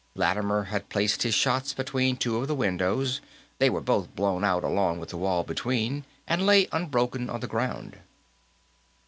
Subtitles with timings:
[0.15, 3.21] Lattimer had placed his shots between two of the windows;
[3.59, 7.45] they were both blown out along with the wall between, and lay unbroken on the
[7.47, 7.99] ground.